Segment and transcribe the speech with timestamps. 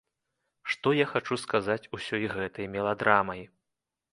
[0.73, 3.41] Што я хачу сказаць ўсёй гэтай меладрамай.